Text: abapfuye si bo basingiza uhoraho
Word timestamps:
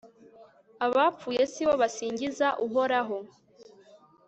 abapfuye 0.85 1.41
si 1.51 1.61
bo 1.67 1.73
basingiza 1.81 2.47
uhoraho 2.65 3.17